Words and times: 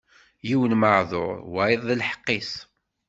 Yiwen 0.47 0.73
meɛduṛ, 0.81 1.33
wayeḍ 1.53 1.81
d 1.87 1.89
lḥeqq-is. 1.99 2.51